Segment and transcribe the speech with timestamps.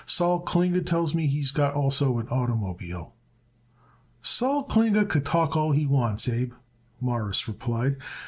[0.07, 3.11] Sol Klinger tells me he's got also an oitermobile."
[4.23, 6.53] "Sol Klinger could talk all he wants, Abe,"
[6.99, 7.97] Morris replied.